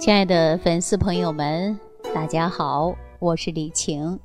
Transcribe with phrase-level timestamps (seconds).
[0.00, 1.78] 亲爱的粉丝朋友们，
[2.14, 4.18] 大家好，我是李晴，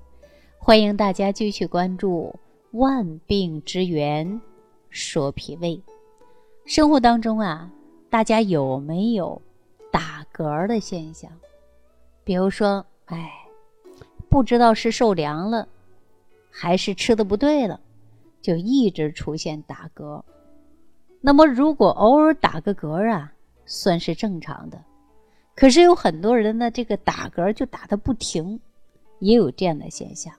[0.57, 2.33] 欢迎大家继续关注
[2.79, 4.39] 《万病之源
[4.89, 5.75] 说脾胃》。
[6.65, 7.69] 生活当中啊，
[8.09, 9.41] 大家有没有
[9.91, 11.29] 打嗝的现象？
[12.23, 13.29] 比如说，哎，
[14.29, 15.67] 不知道是受凉了，
[16.49, 17.77] 还是吃的不对了，
[18.41, 20.23] 就一直出现打嗝。
[21.19, 23.33] 那么，如果偶尔打个嗝啊，
[23.65, 24.81] 算是正常的。
[25.55, 28.59] 可是有很多人呢，这个打嗝就打的不停，
[29.19, 30.33] 也有这样的现象。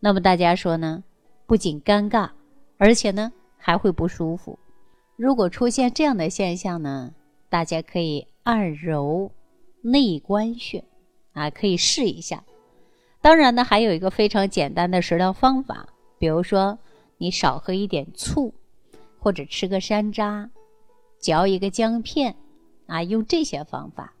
[0.00, 1.04] 那么大家说呢？
[1.46, 2.30] 不仅尴尬，
[2.78, 4.58] 而且呢还会不舒服。
[5.16, 7.14] 如果出现这样的现象呢，
[7.48, 9.30] 大家可以按揉
[9.82, 10.84] 内关穴，
[11.32, 12.42] 啊，可以试一下。
[13.20, 16.78] 当然呢，还有一个非常简单的食疗方法，比如说
[17.18, 18.52] 你少喝一点醋，
[19.18, 20.48] 或者吃个山楂，
[21.20, 22.34] 嚼一个姜片，
[22.86, 24.12] 啊，用这些方法。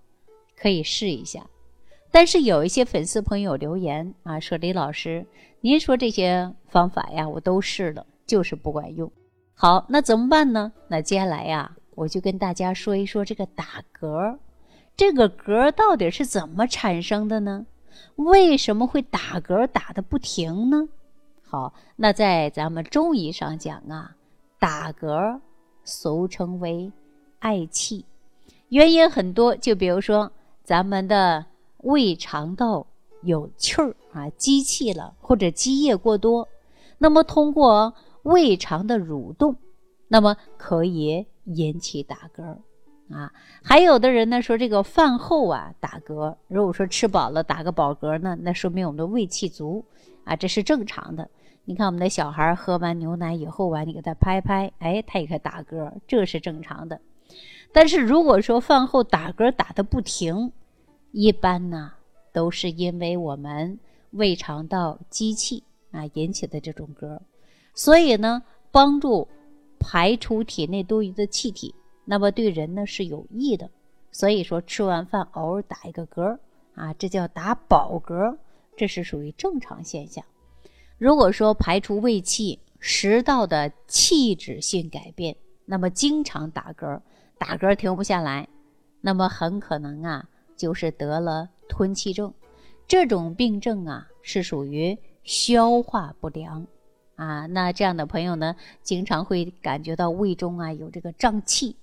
[0.60, 1.46] 可以试一下，
[2.10, 5.24] 但是有一些粉丝朋友留言啊，说李老师，
[5.62, 9.10] 您说这些方法呀，我都试了，就是不管用。
[9.54, 10.70] 好，那怎么办呢？
[10.88, 14.36] 那接下来呀，我就跟大家说一说这个打嗝，
[14.96, 17.64] 这个嗝到底是怎么产生的呢？
[18.16, 20.88] 为什么会打嗝打的不停呢？
[21.42, 24.14] 好，那在咱们中医上讲啊，
[24.58, 25.40] 打嗝
[25.84, 26.92] 俗称为
[27.40, 28.04] 嗳气，
[28.68, 30.30] 原因很多，就比如说。
[30.70, 31.46] 咱们的
[31.78, 32.86] 胃肠道
[33.22, 36.46] 有气儿啊，积气了或者积液过多，
[36.98, 39.56] 那么通过胃肠的蠕动，
[40.06, 42.56] 那么可以引起打嗝
[43.12, 43.32] 啊。
[43.64, 49.84] 还有的人呢说这个饭后啊打嗝，如果说吃饱了打个饱嗝呢，那说明我们的胃气足
[50.22, 51.28] 啊，这是正常的。
[51.64, 57.00] 你看我们的小孩喝完牛奶以后啊，你给他拍拍，哎，他也可以打嗝，这是正常的。
[57.72, 60.52] 但是如果说饭后打嗝打的不停，
[61.12, 61.92] 一般呢，
[62.32, 63.78] 都是因为我们
[64.10, 67.18] 胃肠道积气啊引起的这种嗝，
[67.74, 69.26] 所以呢，帮助
[69.78, 71.74] 排出体内多余的气体，
[72.04, 73.68] 那么对人呢是有益的。
[74.12, 76.38] 所以说，吃完饭偶尔打一个嗝
[76.74, 78.36] 啊，这叫打饱嗝，
[78.76, 80.24] 这是属于正常现象。
[80.98, 87.00] 如果说排除胃气，食道的器质性改变，那么经常打嗝，
[87.38, 88.48] 打嗝停不下来，
[89.00, 90.28] 那么很可能啊。
[90.60, 92.34] 就是得了吞气症，
[92.86, 96.66] 这种病症啊是属于消化不良
[97.16, 97.46] 啊。
[97.46, 101.76] 那这样的朋友呢，经常会感觉到胃中啊有这个胀气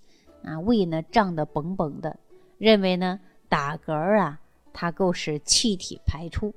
[0.44, 2.20] 啊，胃呢胀得绷绷的，
[2.60, 4.40] 认为呢打嗝啊
[4.72, 6.54] 它够使气体排出，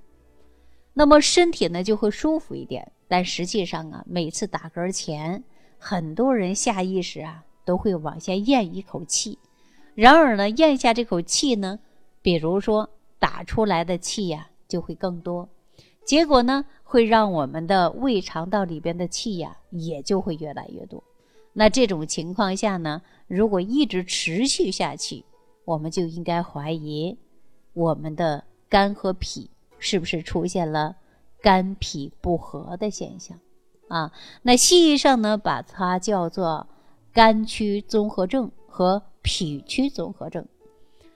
[0.93, 2.93] 那么身体呢就会舒服一点。
[3.09, 5.43] 但实际上啊，每次打嗝前，
[5.79, 9.39] 很多人下意识啊都会往下咽一口气，
[9.95, 11.79] 然而呢咽下这口气呢。
[12.23, 12.89] 比如说，
[13.19, 15.49] 打出来的气呀就会更多，
[16.05, 21.03] 结果呢会让我们的胃肠道里边的气呀也就会越来越多。
[21.53, 25.25] 那这种情况下呢，如果一直持续下去，
[25.65, 27.17] 我们就应该怀疑
[27.73, 30.97] 我们的肝和脾是不是出现了
[31.41, 33.39] 肝脾不和的现象
[33.89, 34.13] 啊？
[34.43, 36.67] 那西医上呢把它叫做
[37.13, 40.47] 肝区综合症和脾区综合症。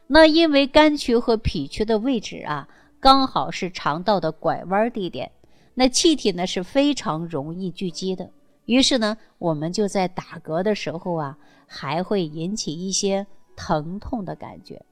[0.07, 2.69] 那因为肝区和脾区的位置啊，
[3.01, 5.33] 刚好是肠道的拐弯地点，
[5.75, 8.31] 那气体呢是非常容易聚集的。
[8.67, 13.27] 于是呢，我们就在打嗝的时候啊，还会引起一些
[13.57, 14.83] 疼痛的感觉。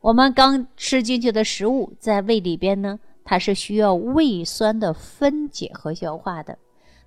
[0.00, 6.58] 我们刚吃进去的食物在胃里边呢，它是需要胃酸的分解和消化的，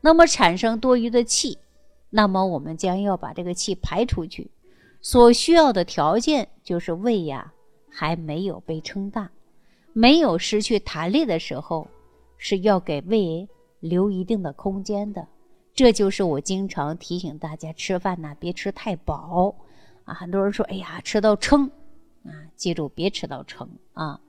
[0.02, 1.58] 那么产生多余的气，
[2.10, 4.50] 那么我们将要把这个气排出去。
[5.10, 7.54] 所需要的条件就是胃呀
[7.90, 9.30] 还没有被撑大，
[9.94, 11.88] 没有失去弹力的时候，
[12.38, 13.48] 是要给胃
[13.80, 15.26] 留一定的空间的。
[15.74, 19.56] 这就是我经常提醒大家吃饭呢，别吃太饱
[20.04, 20.14] 啊。
[20.14, 21.72] 很多人说：“哎呀，吃到撑
[22.26, 24.20] 啊！”记住，别吃到撑啊。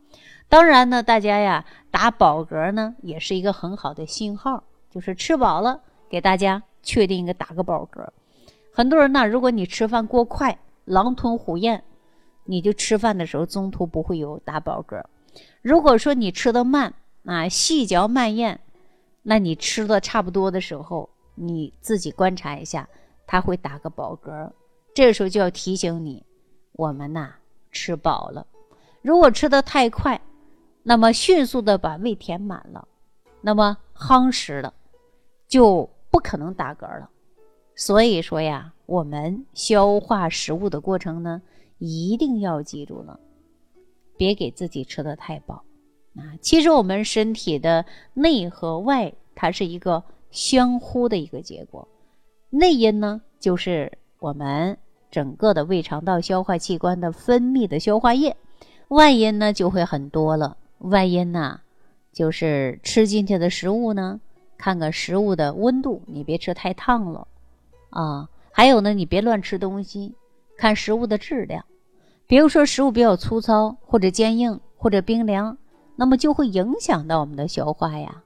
[0.49, 8.07] 当然呢，大家呀打饱嗝呢也是一个很好的信号，就是吃饱了，给大家确定一个打个饱嗝。
[8.73, 10.57] 很多人呢，如果你吃饭过快，
[10.88, 11.82] 狼吞虎咽，
[12.44, 15.05] 你就吃饭的时候中途不会有打饱嗝。
[15.61, 16.94] 如果说你吃的慢
[17.25, 18.58] 啊，细嚼慢咽，
[19.23, 22.88] 那你吃的差不多的时候，你自己观察一下，
[23.26, 24.50] 他会打个饱嗝。
[24.94, 26.25] 这时候就要提醒你，
[26.73, 27.35] 我们呐
[27.70, 28.46] 吃饱了。
[29.02, 30.20] 如果吃的太快，
[30.82, 32.88] 那么迅速的把胃填满了，
[33.43, 34.73] 那么夯实了，
[35.46, 37.11] 就不可能打嗝了。
[37.79, 41.41] 所以说呀，我们消化食物的过程呢，
[41.79, 43.21] 一定要记住了，
[44.17, 45.63] 别给自己吃的太饱
[46.17, 46.35] 啊。
[46.41, 50.03] 其实我们身体的内和外，它是一个
[50.33, 51.87] 相互的一个结果。
[52.51, 54.77] 内因呢，就是我们
[55.09, 58.33] 整个的胃肠道消化器官的分泌的消化液；
[58.89, 60.57] 外因呢，就会很多了。
[60.79, 61.61] 外因呢，
[62.13, 64.21] 就是吃进去的食物呢，
[64.57, 67.29] 看看食物的温度，你别吃太烫了
[67.90, 68.29] 啊。
[68.50, 70.14] 还有呢，你别乱吃东西，
[70.56, 71.64] 看食物的质量。
[72.26, 75.56] 比如说食物比较粗糙，或者坚硬，或者冰凉，
[75.96, 78.23] 那么就会影响到我们的消化呀。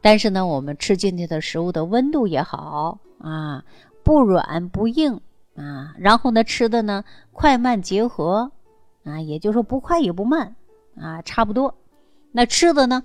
[0.00, 3.64] 但是呢，我们吃进去的食物的温度也好啊，
[4.02, 5.20] 不软不硬
[5.56, 8.52] 啊，然后呢，吃的呢快慢结合
[9.04, 10.54] 啊，也就是说不快也不慢
[10.96, 11.74] 啊，差不多。
[12.32, 13.02] 那吃的呢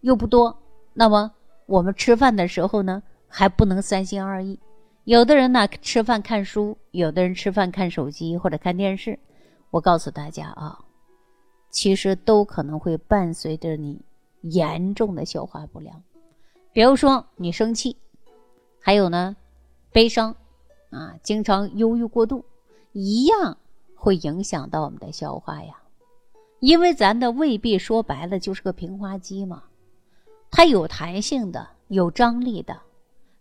[0.00, 0.58] 又不多，
[0.92, 1.30] 那么
[1.64, 4.58] 我们吃饭的时候呢还不能三心二意。
[5.06, 9.16] 有的人呢吃饭看书，有的人吃饭看手机或者看电视。
[9.70, 10.80] 我告诉大家啊，
[11.70, 14.00] 其实都可能会伴随着你
[14.40, 16.02] 严重的消化不良。
[16.72, 17.96] 比如说你生气，
[18.80, 19.36] 还有呢
[19.92, 20.34] 悲伤
[20.90, 22.44] 啊，经常忧郁过度，
[22.90, 23.56] 一样
[23.94, 25.76] 会影响到我们的消化呀。
[26.58, 29.62] 因为咱的胃壁说白了就是个平滑肌嘛，
[30.50, 32.80] 它有弹性的，有张力的，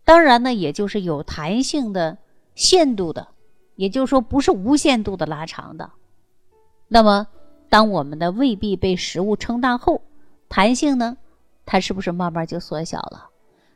[0.05, 2.17] 当然呢，也就是有弹性的
[2.53, 3.27] 限度的，
[3.75, 5.91] 也就是说不是无限度的拉长的。
[6.87, 7.27] 那么，
[7.69, 10.01] 当我们的胃壁被食物撑大后，
[10.47, 11.17] 弹性呢，
[11.65, 13.29] 它是不是慢慢就缩小了？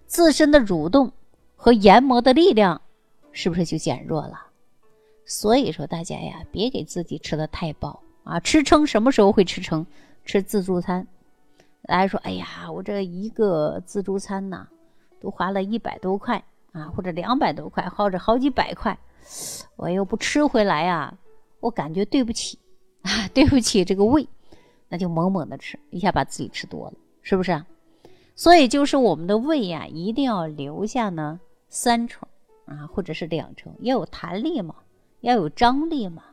[0.06, 1.12] 自身的蠕动
[1.56, 2.80] 和研磨的力量
[3.32, 4.46] 是不是就减弱了？
[5.26, 8.40] 所以说，大家呀，别给自己吃的太饱啊！
[8.40, 9.86] 吃撑什么时候会吃撑？
[10.26, 11.08] 吃自助餐，
[11.84, 14.68] 大家说，哎呀，我这一个自助餐呐，
[15.20, 18.98] 都花了一百多块啊，或者两百多块，或者好几百块，
[19.76, 21.18] 我又不吃回来呀，
[21.60, 22.58] 我感觉对不起。
[23.02, 24.28] 啊，对不起，这个胃，
[24.90, 27.64] 那就猛猛的吃，一下把自己吃多了，是不是？
[28.36, 31.40] 所以就是我们的胃呀，一定要留下呢
[31.70, 32.28] 三成
[32.66, 34.76] 啊，或者是两成，要有弹力嘛，
[35.22, 36.24] 要有张力嘛。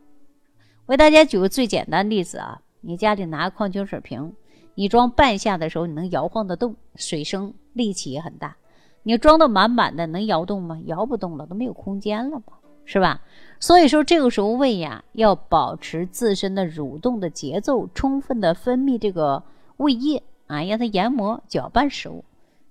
[0.87, 4.35] 我给大家举个最简单例子啊，你家里拿矿泉水瓶，
[4.75, 8.57] 你装半下的时候，你能摇晃得动，水声力气也很大。
[9.07, 10.81] 你装的满满的，能摇动吗？
[10.87, 12.55] 摇不动了，都没有空间了嘛。
[12.85, 13.21] 是吧？
[13.61, 19.45] 所以说这个时候胃呀要保持自身的蠕动的节奏，充分的分泌这个
[19.77, 22.25] 胃液啊，让它研磨搅拌食物，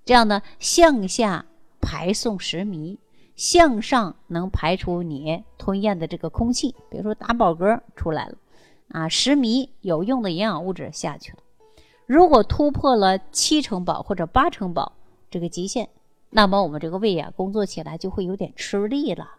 [0.04, 1.46] 这样呢向下
[1.80, 2.98] 排送食糜，
[3.38, 8.36] 向上能排出你吞咽的这个空气，比如说打饱嗝出来了
[8.90, 11.40] 啊，食糜有用的营养物质下去了。
[12.06, 14.94] 如果突破了七成饱或者八成饱
[15.30, 15.90] 这个极限，
[16.36, 19.36] 那么我们这个胃呀工作起来就会有点吃力了。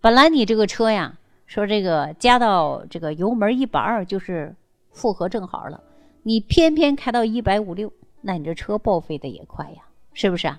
[0.00, 4.56] 本来你这个车呀，说这个加到这个油门一百二就是
[4.90, 5.82] 负荷正好了，
[6.22, 9.82] 你偏偏开到一百五六，那你这车报废的也快呀，
[10.14, 10.58] 是不是啊？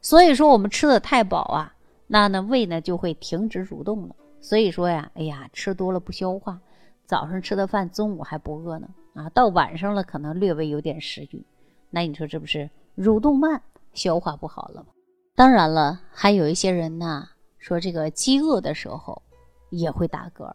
[0.00, 1.74] 所以说我们吃的太饱啊，
[2.06, 4.16] 那呢胃呢就会停止蠕动了。
[4.40, 6.58] 所以说呀，哎呀，吃多了不消化，
[7.04, 11.44] 早上吃的饭中午还不饿呢，啊，到晚上了可能略微有点食欲，
[11.90, 13.60] 那你说这不是蠕动慢，
[13.92, 14.84] 消化不好了？
[15.34, 17.28] 当然了，还有一些人呢。
[17.60, 19.20] 说这个饥饿的时候
[19.68, 20.50] 也会打嗝，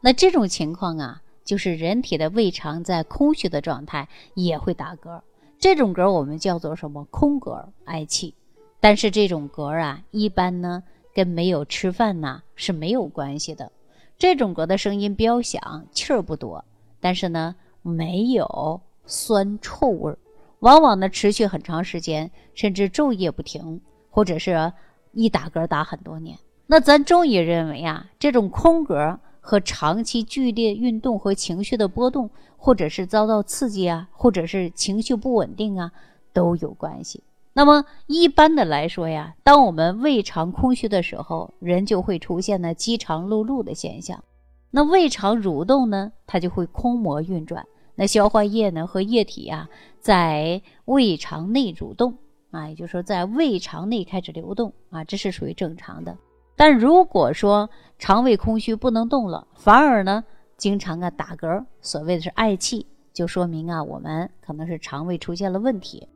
[0.00, 5.20] 那这种情况啊，就是人体的胃肠在空虚的状态也会打嗝。
[5.58, 7.04] 这种嗝我们叫做什么？
[7.10, 8.34] 空嗝，嗳气。
[8.80, 10.82] 但是这种嗝啊，一般呢
[11.14, 13.70] 跟没有吃饭呐是没有关系的。
[14.16, 16.64] 这种嗝的声音比较响，气儿不多，
[16.98, 20.18] 但是呢没有酸臭味儿，
[20.60, 24.72] 往往呢持续很长时间，甚至昼夜不停，或者是。
[25.12, 35.90] 一打嗝打很多年，那咱中医认为啊，这种空嗝和长期剧烈运动和情绪的波动，或者是遭到刺激啊，或者是情绪不稳定啊，
[36.34, 37.24] 都有关系。
[37.54, 44.22] 那么一般的来说呀，当我们胃肠空虚的时候，人就会出现呢饥肠辘辘的现象。
[44.70, 47.66] 那胃肠蠕动呢，它就会空膜运转，
[47.98, 52.16] 那消化液呢和液体呀在胃肠内蠕动。
[52.50, 56.16] 啊，也就是说，在胃肠内开始流动啊，这是属于正常的。
[56.56, 60.24] 但如果说肠胃空虚不能动了，反而呢
[60.56, 66.08] 经常啊打嗝，所谓的是嗳气，就说明啊我们可能是肠胃出现了问题。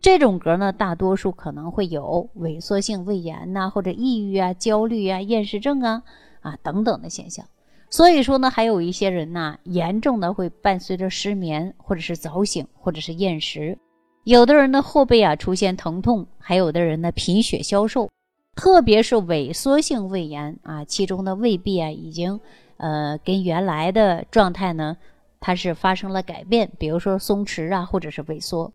[0.00, 6.04] 这种嗝呢，大多数可能会有萎缩性胃炎呐，或者抑郁啊、焦虑啊、厌食症啊
[6.40, 7.44] 啊等等的现象。
[7.90, 13.76] 所以说呢，还有一些人呢，严重的会伴随着失眠，或者是早醒，或者是厌食。
[14.24, 18.08] 有的人的后背啊出现疼痛，还有的人呢贫血消瘦，
[18.54, 22.38] 特别是萎缩性胃炎啊，其中的胃壁啊已经，
[22.76, 24.96] 呃，跟原来的状态呢
[25.40, 28.72] 它是发生了改变，比如说松弛啊，或者是萎缩，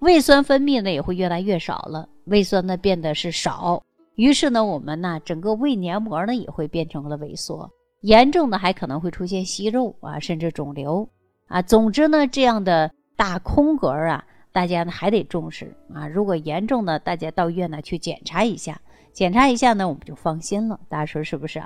[0.00, 3.82] 胃酸分泌呢也会越来越少了，胃酸呢变得是少，
[4.16, 11.08] 于是呢我们呢整个胃黏膜呢也会变成了萎缩，严重的还可能会出现息肉啊，甚至肿瘤
[11.46, 11.60] 啊。
[11.62, 16.06] 总之呢，这样的大空格啊，大家呢还得重视啊。
[16.06, 18.80] 如果严重的，大家到医院呢去检查一下，
[19.12, 20.78] 检查一下呢我们就放心了。
[20.88, 21.62] 大家说是不是？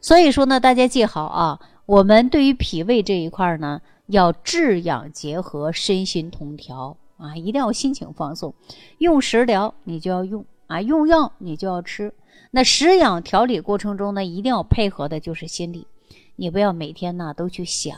[0.00, 1.60] 所以说呢，大家记好啊。
[1.86, 8.54] 我们对于脾胃这一块呢，要治养结合，身心同调啊，一定要心情放松。
[8.98, 12.14] 用食疗你就要用啊，用药你就要吃。
[12.50, 15.86] 那食养调理过程中呢，一定要配合的就是心理，
[16.36, 17.96] 你不要每天呢都去想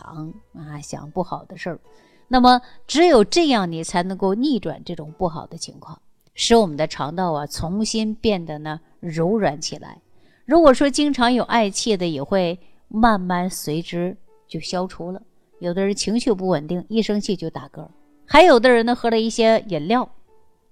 [0.55, 1.81] 啊想不好的事儿。
[2.29, 6.01] 那么只有这样，你才能够逆转这种不好的情况，
[6.35, 10.01] 使我们的肠道啊重新变得呢柔软起来。
[10.45, 12.59] 如果说经常有嗳气的，也会。
[12.87, 15.21] 慢慢随之就消除了。
[15.59, 17.89] 有的人情绪不稳定，一生气就打嗝；
[18.25, 20.09] 还有的人呢，喝了一些饮料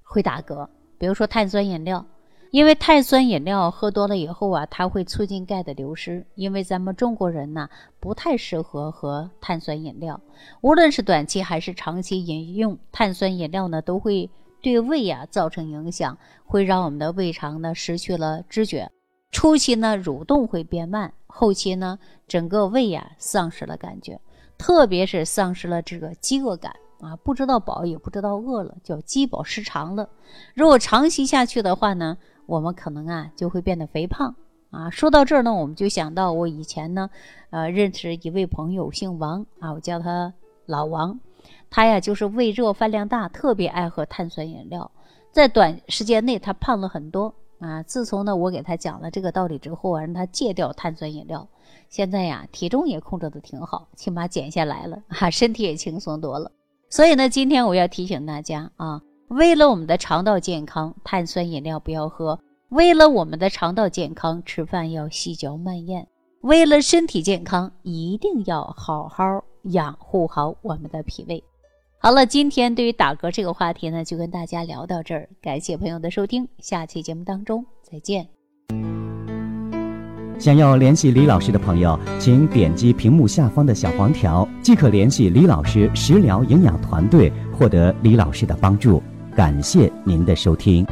[0.05, 2.07] 会打嗝，比如说碳酸饮料。
[2.53, 6.27] 因为碳酸饮料喝多了以后啊，它会促进钙的流失。
[6.35, 7.67] 因为咱们中国人呢，
[7.99, 10.21] 不太适合喝碳酸饮料，
[10.61, 14.29] 无论是短期还是长期饮用碳酸饮料呢，都会
[14.61, 18.93] 对胃啊造成影响，会让我们的胃肠呢失去了知觉。
[19.31, 21.15] 初期呢，蠕动会变慢。
[21.27, 24.21] 后期呢，整个胃呀丧失了感觉，
[24.59, 30.11] 特别是丧失了这个饥饿感啊，不知道饱也不知道饿了，叫饥饱失常了。
[30.55, 32.19] 如果长期下去的话呢，
[32.53, 34.35] 我们可能啊就会变得肥胖
[34.71, 34.91] 啊。
[34.91, 37.09] 说到这儿呢，我们就想到我以前呢，
[37.49, 40.35] 呃，认识一位朋友，姓王啊，我叫他
[40.67, 41.19] 老王，
[41.71, 44.91] 他呀就是胃热饭量大，特别爱喝碳酸饮料，
[45.31, 47.35] 在短时间内他胖了很多。
[47.59, 51.49] 啊，自从呢我给他讲了这个道理之后啊，让他戒掉碳酸饮料，
[51.89, 56.53] 现在呀体重也控制的挺好，起码减下来了，哈，身体也轻松多了。
[56.91, 62.39] 所以呢，今天我要提醒大家啊，为了我们的肠道健康，碳酸饮料不要喝；
[62.69, 66.05] 为了我们的肠道健康，吃饭要细嚼慢咽；
[66.43, 71.43] 为了身体健康，一定要好好养护好我们的脾胃。
[71.99, 75.29] 好了，今天对于打嗝这个话题呢，就跟大家聊到这儿。
[75.41, 78.29] 感谢朋友的收听，下期节目当中再见。
[80.39, 89.01] 想要联系李老师的朋友，请点击屏幕下方的小黄条，即可联系李老师食疗营养团队，获得李老师的帮助。
[89.35, 90.87] 感谢您的收听。